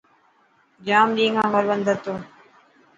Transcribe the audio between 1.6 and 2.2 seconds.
بندو هتو.